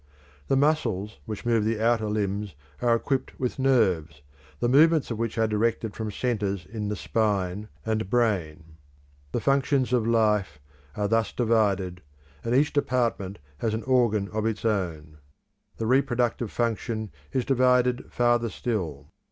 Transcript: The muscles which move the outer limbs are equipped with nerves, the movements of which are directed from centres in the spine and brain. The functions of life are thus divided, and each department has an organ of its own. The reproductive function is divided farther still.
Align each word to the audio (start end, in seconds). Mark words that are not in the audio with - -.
The 0.47 0.57
muscles 0.57 1.19
which 1.25 1.45
move 1.45 1.63
the 1.63 1.79
outer 1.79 2.07
limbs 2.07 2.55
are 2.81 2.95
equipped 2.95 3.39
with 3.39 3.59
nerves, 3.59 4.23
the 4.59 4.67
movements 4.67 5.11
of 5.11 5.19
which 5.19 5.37
are 5.37 5.45
directed 5.45 5.93
from 5.95 6.09
centres 6.09 6.65
in 6.65 6.87
the 6.87 6.95
spine 6.95 7.67
and 7.85 8.09
brain. 8.09 8.77
The 9.31 9.39
functions 9.41 9.93
of 9.93 10.07
life 10.07 10.57
are 10.95 11.07
thus 11.07 11.31
divided, 11.31 12.01
and 12.43 12.55
each 12.55 12.73
department 12.73 13.37
has 13.59 13.75
an 13.75 13.83
organ 13.83 14.27
of 14.29 14.47
its 14.47 14.65
own. 14.65 15.19
The 15.77 15.85
reproductive 15.85 16.49
function 16.49 17.11
is 17.31 17.45
divided 17.45 18.11
farther 18.11 18.49
still. 18.49 19.07